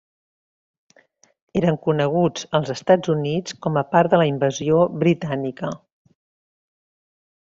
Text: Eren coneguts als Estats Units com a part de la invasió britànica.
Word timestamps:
Eren 1.59 1.75
coneguts 1.87 2.47
als 2.59 2.71
Estats 2.75 3.11
Units 3.15 3.57
com 3.65 3.77
a 3.81 3.83
part 3.91 4.15
de 4.15 4.21
la 4.21 4.27
invasió 4.33 4.79
britànica. 5.05 5.71